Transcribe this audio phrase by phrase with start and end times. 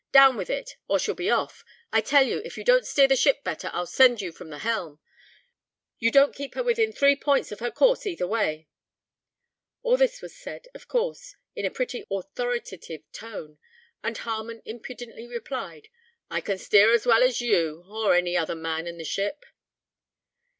[0.11, 1.63] Down with it, or she'll be off!
[1.93, 4.57] I tell you, if you don't steer the ship better, I'll send you from the
[4.57, 4.99] helm.
[5.99, 8.67] You don't keep her within three points of her course either way!"
[9.83, 13.59] All this was said, of course, in a pretty authoritative tone,
[14.03, 15.89] and Harmon impudently replied,
[16.31, 19.45] "I can steer as well as you, or any other man in the ship."